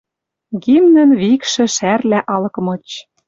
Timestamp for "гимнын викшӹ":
0.63-1.65